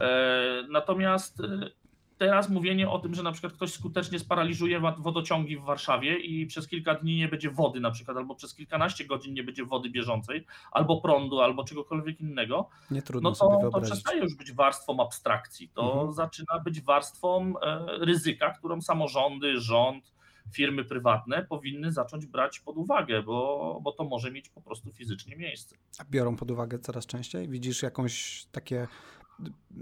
[0.00, 1.70] E, natomiast e,
[2.20, 6.68] teraz mówienie o tym, że na przykład ktoś skutecznie sparaliżuje wodociągi w Warszawie i przez
[6.68, 10.46] kilka dni nie będzie wody na przykład, albo przez kilkanaście godzin nie będzie wody bieżącej,
[10.72, 15.92] albo prądu, albo czegokolwiek innego, nie no to, to przestaje już być warstwą abstrakcji, to
[15.92, 16.12] mhm.
[16.12, 20.12] zaczyna być warstwą e, ryzyka, którą samorządy, rząd,
[20.52, 25.36] firmy prywatne powinny zacząć brać pod uwagę, bo, bo to może mieć po prostu fizycznie
[25.36, 25.76] miejsce.
[25.98, 27.48] A biorą pod uwagę coraz częściej?
[27.48, 28.88] Widzisz jakąś takie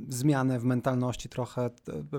[0.08, 1.70] zmianę w mentalności trochę,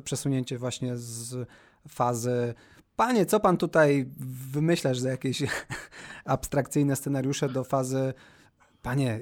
[0.03, 1.47] przesunięcie właśnie z
[1.87, 2.53] fazy
[2.95, 4.05] panie, co pan tutaj
[4.51, 5.43] wymyślasz za jakieś
[6.25, 8.13] abstrakcyjne scenariusze do fazy
[8.81, 9.19] panie,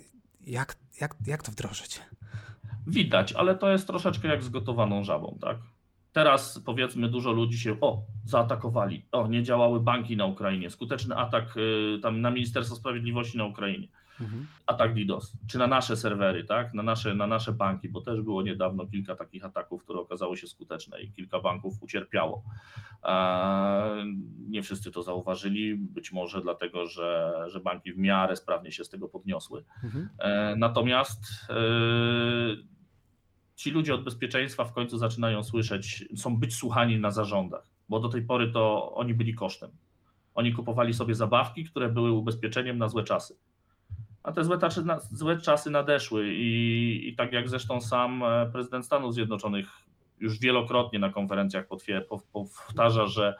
[0.48, 2.02] jak, jak, jak to wdrożyć?
[2.88, 5.58] Widać, ale to jest troszeczkę jak z gotowaną żabą, tak?
[6.14, 11.58] Teraz powiedzmy dużo ludzi się, o, zaatakowali, o, nie działały banki na Ukrainie, skuteczny atak
[11.58, 13.88] y, tam na Ministerstwo Sprawiedliwości na Ukrainie,
[14.22, 14.48] mhm.
[14.66, 18.42] atak DDoS, czy na nasze serwery, tak, na nasze, na nasze banki, bo też było
[18.42, 22.44] niedawno kilka takich ataków, które okazały się skuteczne i kilka banków ucierpiało.
[24.50, 28.90] Nie wszyscy to zauważyli, być może dlatego, że, że banki w miarę sprawnie się z
[28.90, 29.64] tego podniosły.
[29.84, 30.10] Mhm.
[30.20, 31.56] E, natomiast e,
[33.56, 38.10] ci ludzie od bezpieczeństwa w końcu zaczynają słyszeć, są być słuchani na zarządach, bo do
[38.10, 39.72] tej pory to oni byli kosztem.
[40.36, 43.38] Oni kupowali sobie zabawki, które były ubezpieczeniem na złe czasy.
[44.28, 48.86] A te złe czasy, złe czasy nadeszły i, i tak jak zresztą sam e, prezydent
[48.86, 49.68] Stanów Zjednoczonych
[50.20, 51.66] już wielokrotnie na konferencjach
[52.32, 53.36] powtarza, że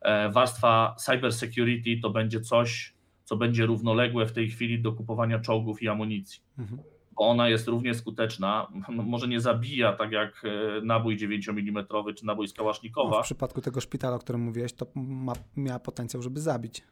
[0.00, 5.38] e, warstwa cyber security to będzie coś, co będzie równoległe w tej chwili do kupowania
[5.38, 6.42] czołgów i amunicji.
[6.58, 6.78] Mhm
[7.18, 8.66] ona jest równie skuteczna.
[8.88, 13.16] Może nie zabija tak jak e, nabój 9 mm czy nabój z Kałasznikowa.
[13.16, 16.82] No, w przypadku tego szpitala, o którym mówiłeś, to ma, miała potencjał, żeby zabić.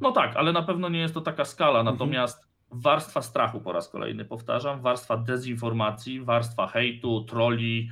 [0.00, 1.80] No tak, ale na pewno nie jest to taka skala.
[1.80, 1.94] Mhm.
[1.94, 2.53] Natomiast mhm.
[2.74, 7.88] Warstwa strachu po raz kolejny, powtarzam, warstwa dezinformacji, warstwa hejtu, troli,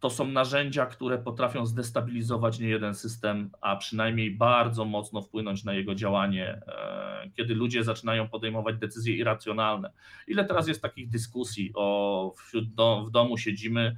[0.00, 5.94] to są narzędzia, które potrafią zdestabilizować niejeden system, a przynajmniej bardzo mocno wpłynąć na jego
[5.94, 9.92] działanie, e, kiedy ludzie zaczynają podejmować decyzje irracjonalne.
[10.26, 12.64] Ile teraz jest takich dyskusji o wśród
[13.06, 13.96] w domu siedzimy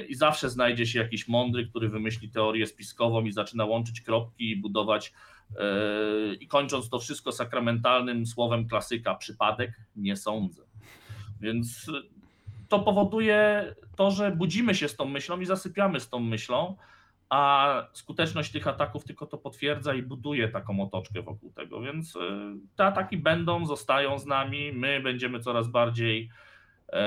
[0.00, 4.56] i zawsze znajdzie się jakiś mądry, który wymyśli teorię spiskową i zaczyna łączyć kropki i
[4.56, 5.12] budować
[5.50, 10.62] yy, i kończąc to wszystko sakramentalnym słowem klasyka przypadek, nie sądzę.
[11.40, 11.90] Więc
[12.68, 16.76] to powoduje to, że budzimy się z tą myślą i zasypiamy z tą myślą,
[17.32, 21.80] a skuteczność tych ataków tylko to potwierdza i buduje taką otoczkę wokół tego.
[21.80, 22.18] Więc y,
[22.76, 24.72] te ataki będą, zostają z nami.
[24.72, 26.51] My będziemy coraz bardziej e,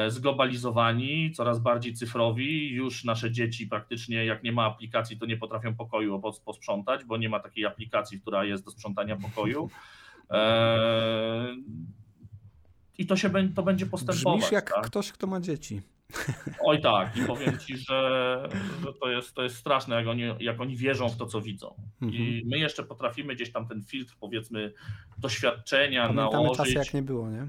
[0.07, 2.69] zglobalizowani, coraz bardziej cyfrowi.
[2.69, 7.29] Już nasze dzieci praktycznie, jak nie ma aplikacji, to nie potrafią pokoju posprzątać, bo nie
[7.29, 9.69] ma takiej aplikacji, która jest do sprzątania pokoju.
[10.31, 11.55] E,
[12.97, 14.39] i to się to będzie postępować.
[14.39, 14.85] Brzmisz jak tak?
[14.85, 15.81] ktoś, kto ma dzieci.
[16.59, 18.49] Oj tak, i powiem ci, że,
[18.85, 21.75] że to, jest, to jest straszne, jak oni, jak oni wierzą w to, co widzą.
[22.01, 22.23] Mhm.
[22.23, 24.73] I my jeszcze potrafimy gdzieś tam ten filtr, powiedzmy,
[25.17, 26.57] doświadczenia Pamiętamy nałożyć.
[26.57, 27.47] czasy, jak nie było, nie?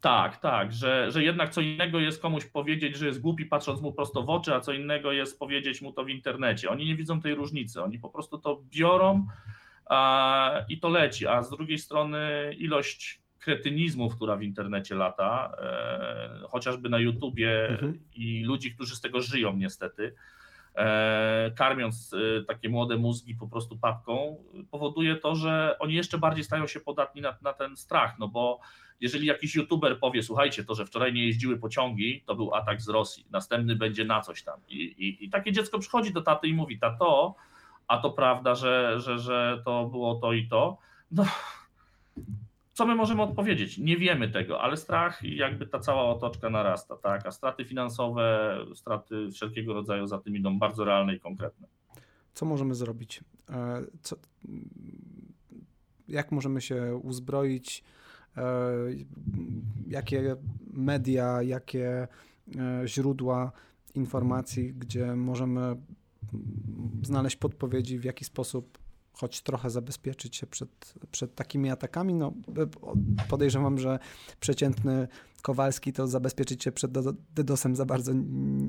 [0.00, 3.92] Tak, tak, że, że jednak co innego jest komuś powiedzieć, że jest głupi patrząc mu
[3.92, 6.70] prosto w oczy, a co innego jest powiedzieć mu to w internecie.
[6.70, 9.26] Oni nie widzą tej różnicy, oni po prostu to biorą
[9.86, 16.48] a, i to leci, a z drugiej strony ilość kretynizmu, która w internecie lata, e,
[16.48, 17.98] chociażby na YouTubie mhm.
[18.14, 20.14] i ludzi, którzy z tego żyją niestety,
[20.74, 24.36] e, karmiąc e, takie młode mózgi po prostu papką,
[24.70, 28.60] powoduje to, że oni jeszcze bardziej stają się podatni na, na ten strach, no bo
[29.00, 32.88] jeżeli jakiś youtuber powie, słuchajcie, to, że wczoraj nie jeździły pociągi, to był atak z
[32.88, 34.60] Rosji, następny będzie na coś tam.
[34.68, 37.34] I, i, i takie dziecko przychodzi do taty i mówi, tato,
[37.88, 40.78] a to prawda, że, że, że to było to i to.
[41.10, 41.24] No,
[42.72, 43.78] co my możemy odpowiedzieć?
[43.78, 47.26] Nie wiemy tego, ale strach i jakby ta cała otoczka narasta, tak?
[47.26, 51.66] A straty finansowe, straty wszelkiego rodzaju za tym idą bardzo realne i konkretne.
[52.34, 53.20] Co możemy zrobić?
[53.50, 54.16] E, co,
[56.08, 57.84] jak możemy się uzbroić?
[58.36, 58.42] E,
[59.86, 60.36] jakie
[60.72, 62.08] media, jakie
[62.56, 63.52] e, źródła
[63.94, 65.76] informacji, gdzie możemy
[67.02, 68.78] znaleźć podpowiedzi, w jaki sposób
[69.12, 72.14] choć trochę zabezpieczyć się przed, przed takimi atakami.
[72.14, 72.32] No,
[73.28, 73.98] podejrzewam, że
[74.40, 75.08] przeciętny
[75.42, 76.90] Kowalski to zabezpieczyć się przed
[77.34, 78.12] DDoSem za bardzo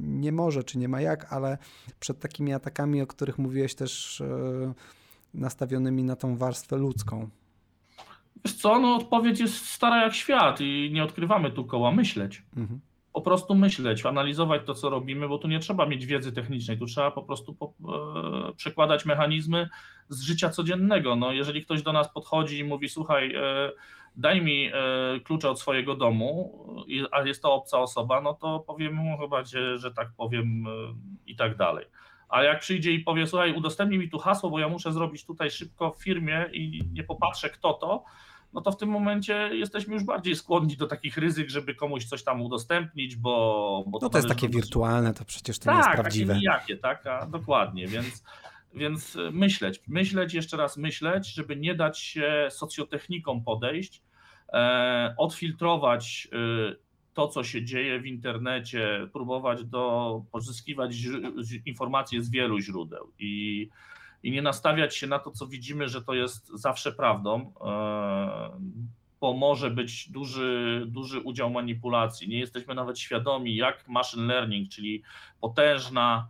[0.04, 1.58] nie może, czy nie ma jak, ale
[2.00, 4.74] przed takimi atakami, o których mówiłeś też e,
[5.34, 7.30] nastawionymi na tą warstwę ludzką.
[8.45, 12.43] Wiesz co, no odpowiedź jest stara jak świat i nie odkrywamy tu koła myśleć.
[12.58, 12.82] Mhm
[13.13, 16.86] po prostu myśleć, analizować to, co robimy, bo tu nie trzeba mieć wiedzy technicznej, tu
[16.86, 17.73] trzeba po prostu po,
[18.49, 19.69] e, przekładać mechanizmy
[20.10, 21.15] z życia codziennego.
[21.15, 23.71] No, jeżeli ktoś do nas podchodzi i mówi, słuchaj, e,
[24.15, 24.71] daj mi
[25.23, 26.65] klucze od swojego domu,
[27.12, 30.65] a jest to obca osoba, no to powiem mu chyba, że, że tak powiem
[31.25, 31.86] i tak dalej.
[32.30, 35.51] A jak przyjdzie i powie, słuchaj, udostępnij mi tu hasło, bo ja muszę zrobić tutaj
[35.51, 38.04] szybko w firmie i nie popatrzę kto to,
[38.53, 42.23] no to w tym momencie jesteśmy już bardziej skłonni do takich ryzyk, żeby komuś coś
[42.23, 43.83] tam udostępnić, bo...
[43.87, 46.39] bo no to jest takie wirtualne, to przecież to tak, nie jest prawdziwe.
[46.45, 48.23] Tak, takie tak, a, dokładnie, więc,
[48.73, 54.03] więc myśleć, myśleć, jeszcze raz myśleć, żeby nie dać się socjotechnikom podejść,
[54.53, 56.75] e, odfiltrować e,
[57.13, 60.95] to, co się dzieje w internecie, próbować do, pozyskiwać
[61.65, 63.69] informacje z wielu źródeł i
[64.23, 68.51] i nie nastawiać się na to, co widzimy, że to jest zawsze prawdą, e,
[69.21, 72.29] bo może być duży, duży udział manipulacji.
[72.29, 75.03] Nie jesteśmy nawet świadomi, jak machine learning, czyli
[75.41, 76.27] potężna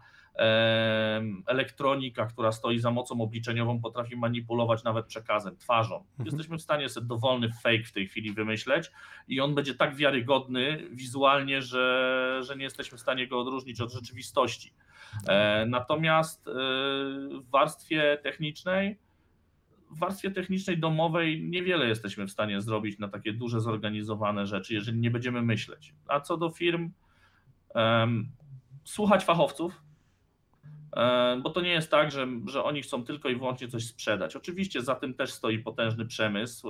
[1.48, 5.96] elektronika, która stoi za mocą obliczeniową, potrafi manipulować nawet przekazem, twarzą.
[5.96, 6.26] Mhm.
[6.26, 8.92] Jesteśmy w stanie sobie dowolny fake w tej chwili wymyśleć
[9.28, 13.92] i on będzie tak wiarygodny wizualnie, że, że nie jesteśmy w stanie go odróżnić od
[13.92, 14.74] rzeczywistości.
[15.28, 16.52] E, natomiast e,
[17.42, 18.98] w warstwie technicznej,
[19.90, 25.00] w warstwie technicznej domowej niewiele jesteśmy w stanie zrobić na takie duże zorganizowane rzeczy, jeżeli
[25.00, 25.94] nie będziemy myśleć.
[26.08, 26.92] A co do firm,
[28.84, 29.82] słuchać fachowców,
[31.44, 34.36] bo to nie jest tak, że, że oni chcą tylko i wyłącznie coś sprzedać.
[34.36, 36.68] Oczywiście za tym też stoi potężny przemysł,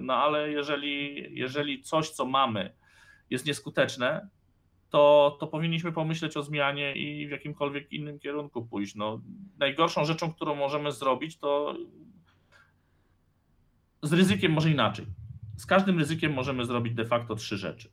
[0.00, 2.74] no ale jeżeli, jeżeli coś, co mamy,
[3.30, 4.28] jest nieskuteczne,
[4.94, 8.94] to, to powinniśmy pomyśleć o zmianie i w jakimkolwiek innym kierunku pójść.
[8.94, 9.20] No,
[9.58, 11.76] najgorszą rzeczą, którą możemy zrobić, to
[14.02, 15.06] z ryzykiem może inaczej.
[15.56, 17.88] Z każdym ryzykiem możemy zrobić de facto trzy rzeczy.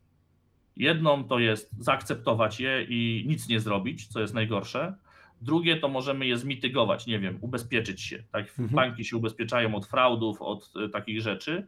[0.78, 4.96] Jedną to jest zaakceptować je i nic nie zrobić, co jest najgorsze.
[5.42, 8.24] Drugie to możemy je zmitygować, nie wiem, ubezpieczyć się.
[8.32, 8.70] Tak, mhm.
[8.70, 11.68] banki się ubezpieczają od fraudów, od e, takich rzeczy.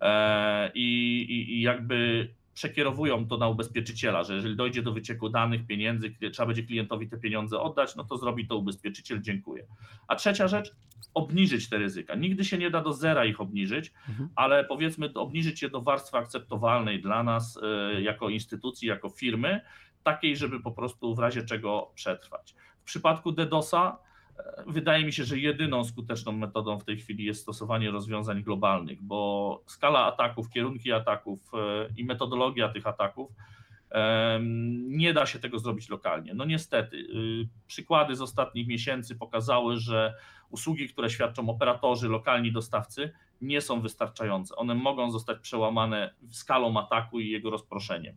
[0.00, 6.14] E, i, i, jakby przekierowują to na ubezpieczyciela, że jeżeli dojdzie do wycieku danych, pieniędzy,
[6.32, 9.66] trzeba będzie klientowi te pieniądze oddać, no to zrobi to ubezpieczyciel, dziękuję.
[10.08, 10.74] A trzecia rzecz,
[11.14, 12.14] obniżyć te ryzyka.
[12.14, 14.28] Nigdy się nie da do zera ich obniżyć, mhm.
[14.34, 17.56] ale powiedzmy obniżyć je do warstwy akceptowalnej dla nas
[17.96, 19.60] y, jako instytucji, jako firmy,
[20.02, 22.54] takiej, żeby po prostu w razie czego przetrwać.
[22.80, 23.98] W przypadku DDoSa
[24.66, 29.62] Wydaje mi się, że jedyną skuteczną metodą w tej chwili jest stosowanie rozwiązań globalnych, bo
[29.66, 33.30] skala ataków, kierunki ataków e, i metodologia tych ataków
[34.88, 36.34] nie da się tego zrobić lokalnie.
[36.34, 40.14] No niestety, y, przykłady z ostatnich miesięcy pokazały, że
[40.50, 44.56] usługi, które świadczą operatorzy, lokalni dostawcy, nie są wystarczające.
[44.56, 48.14] One mogą zostać przełamane skalą ataku i jego rozproszeniem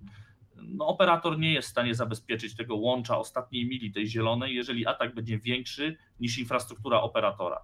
[0.64, 5.16] no, operator nie jest w stanie zabezpieczyć tego łącza ostatniej mili tej zielonej, jeżeli atak
[5.16, 7.62] będzie większy niż infrastruktura operatora.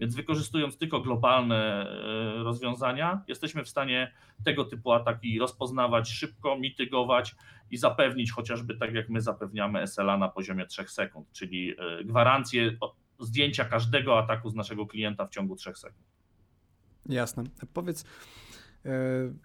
[0.00, 4.12] Więc wykorzystując tylko globalne e, rozwiązania, jesteśmy w stanie
[4.44, 7.34] tego typu ataki rozpoznawać szybko, mitygować
[7.70, 12.76] i zapewnić chociażby tak, jak my zapewniamy SLA na poziomie 3 sekund, czyli e, gwarancję
[13.18, 16.06] zdjęcia każdego ataku z naszego klienta w ciągu 3 sekund.
[17.08, 17.44] Jasne.
[17.72, 18.04] Powiedz,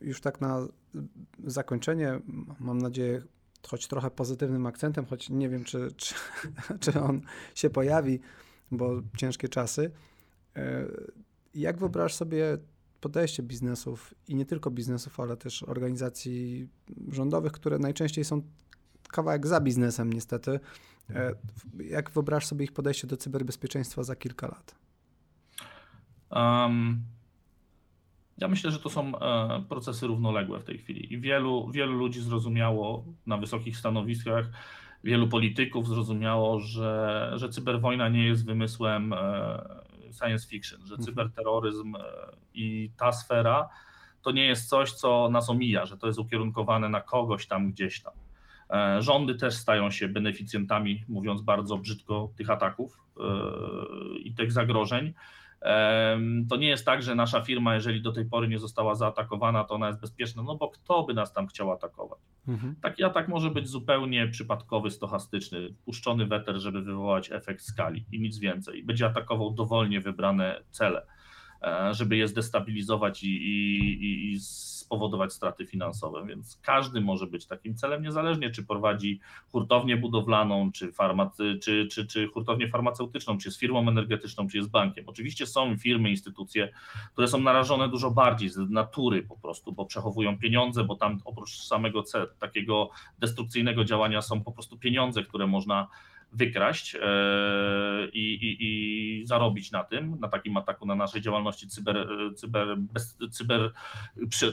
[0.02, 0.68] już tak na
[1.46, 2.20] zakończenie,
[2.60, 3.22] mam nadzieję,
[3.68, 6.16] choć trochę pozytywnym akcentem, choć nie wiem, czy, czy,
[6.82, 7.22] czy on
[7.56, 8.20] się pojawi,
[8.72, 9.92] bo ciężkie czasy.
[10.56, 10.86] E,
[11.54, 12.58] jak wyobrażasz sobie
[13.02, 16.68] podejście biznesów i nie tylko biznesów, ale też organizacji
[17.12, 18.42] rządowych, które najczęściej są
[19.10, 20.60] kawałek za biznesem, niestety.
[21.10, 21.32] E,
[21.80, 24.76] jak wyobrażasz sobie ich podejście do cyberbezpieczeństwa za kilka lat?
[26.32, 27.04] Um,
[28.42, 32.22] ja myślę, że to są e, procesy równoległe w tej chwili i wielu, wielu ludzi
[32.22, 34.46] zrozumiało na wysokich stanowiskach,
[35.04, 39.18] wielu polityków zrozumiało, że, że cyberwojna nie jest wymysłem e,
[40.20, 41.06] science fiction, że mhm.
[41.06, 42.02] cyberterroryzm e,
[42.54, 43.70] i ta sfera
[44.22, 48.02] to nie jest coś, co nas omija, że to jest ukierunkowane na kogoś tam gdzieś
[48.02, 48.14] tam.
[49.00, 53.00] Rządy też stają się beneficjentami, mówiąc bardzo brzydko, tych ataków
[54.24, 55.14] i tych zagrożeń.
[56.50, 59.76] To nie jest tak, że nasza firma, jeżeli do tej pory nie została zaatakowana, to
[59.76, 62.20] ona jest bezpieczna, no bo kto by nas tam chciał atakować?
[62.48, 62.76] Mhm.
[62.82, 68.38] Taki atak może być zupełnie przypadkowy, stochastyczny, puszczony weter, żeby wywołać efekt skali i nic
[68.38, 68.84] więcej.
[68.84, 71.06] Będzie atakował dowolnie wybrane cele,
[71.62, 74.40] e, żeby je zdestabilizować i, i, i
[74.90, 79.20] spowodować straty finansowe, więc każdy może być takim celem, niezależnie czy prowadzi
[79.52, 84.70] hurtownię budowlaną, czy, farmacy, czy, czy, czy hurtownię farmaceutyczną, czy jest firmą energetyczną, czy jest
[84.70, 85.06] bankiem.
[85.08, 86.70] Oczywiście są firmy, instytucje,
[87.14, 91.58] które są narażone dużo bardziej z natury po prostu, bo przechowują pieniądze, bo tam oprócz
[91.58, 92.04] samego
[92.40, 95.88] takiego destrukcyjnego działania są po prostu pieniądze, które można
[96.32, 96.98] wykraść
[98.14, 103.18] i, i, i zarobić na tym, na takim ataku na naszej działalności cyber, cyber, bez,
[103.32, 103.72] cyber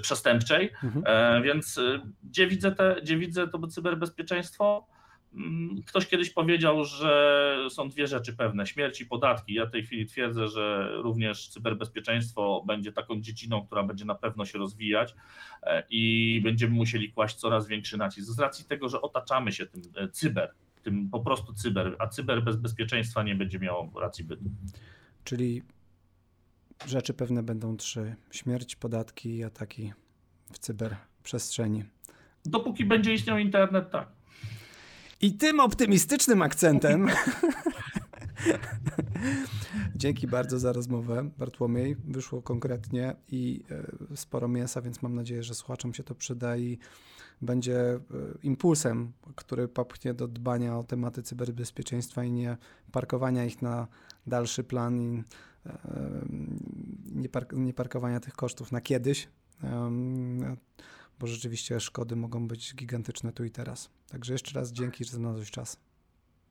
[0.02, 0.70] przestępczej.
[0.84, 1.42] Mhm.
[1.42, 1.80] Więc
[2.24, 4.86] gdzie widzę, te, gdzie widzę to cyberbezpieczeństwo?
[5.36, 9.54] Mm, ktoś kiedyś powiedział, że są dwie rzeczy pewne: śmierć i podatki.
[9.54, 14.44] Ja w tej chwili twierdzę, że również cyberbezpieczeństwo będzie taką dziedziną, która będzie na pewno
[14.44, 15.14] się rozwijać
[15.62, 19.82] e, i będziemy musieli kłaść coraz większy nacisk z racji tego, że otaczamy się tym
[19.96, 20.54] e, cyber,
[20.86, 24.44] tym po prostu cyber, a cyber bez bezpieczeństwa nie będzie miało racji bytu.
[25.24, 25.62] Czyli
[26.86, 29.92] rzeczy pewne będą trzy: śmierć, podatki i ataki
[30.52, 31.84] w cyberprzestrzeni.
[32.44, 34.08] Dopóki będzie istniał internet, tak.
[35.20, 37.08] I tym optymistycznym akcentem.
[39.96, 41.96] Dzięki bardzo za rozmowę, Bartłomiej.
[42.04, 43.62] Wyszło konkretnie i
[44.10, 46.78] e, sporo mięsa, więc mam nadzieję, że słuchaczom się to przyda i
[47.42, 48.00] będzie e,
[48.42, 52.56] impulsem, który popchnie do dbania o tematy cyberbezpieczeństwa i nie
[52.92, 53.88] parkowania ich na
[54.26, 55.22] dalszy plan i
[55.66, 55.72] e,
[57.12, 59.28] nie, park nie parkowania tych kosztów na kiedyś
[61.18, 63.90] bo rzeczywiście szkody mogą być gigantyczne tu i teraz.
[64.08, 65.76] Także jeszcze raz dzięki, że znalazłeś czas.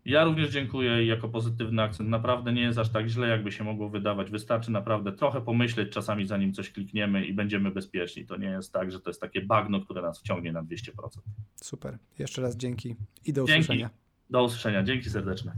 [0.06, 2.10] Ja również dziękuję jako pozytywny akcent.
[2.10, 4.32] Naprawdę nie jest aż tak źle, jakby się mogło wydawać.
[4.32, 8.26] Wystarczy naprawdę trochę pomyśleć czasami, zanim coś klikniemy i będziemy bezpieczni.
[8.26, 10.91] To nie jest tak, że to jest takie bagno, które nas wciągnie na 200%.
[11.56, 11.97] Super.
[12.20, 12.95] Jeszcze raz dzięki
[13.26, 13.80] i do usłyszenia.
[13.80, 13.95] Dzięki.
[14.30, 14.84] Do usłyszenia.
[14.84, 15.56] Dzięki serdeczne.